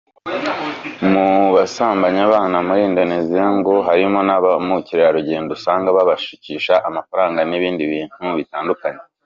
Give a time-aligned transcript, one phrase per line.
[1.11, 8.25] Mu basambanya abana muri Indonesia ngo harimo na ba mukerarugendo usanga babashukisha amafaranga n’ibindi bintu
[8.39, 9.01] bitandukanye